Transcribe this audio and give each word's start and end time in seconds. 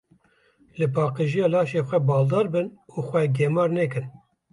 Li 0.77 0.87
paqijiya 0.93 1.47
laşê 1.53 1.81
xwe 1.87 1.99
baldar 2.07 2.47
bin 2.53 2.67
û 2.95 2.97
xwe 3.07 3.21
gemar 3.37 3.69
nekin. 3.77 4.05